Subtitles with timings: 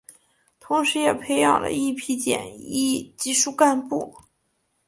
[0.59, 4.15] 同时也培养了一批检疫技术干部。